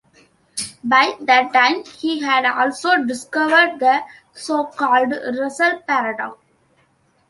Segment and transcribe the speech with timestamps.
[0.83, 3.99] By that time he had also discovered the
[4.33, 6.39] so-called Russell paradox.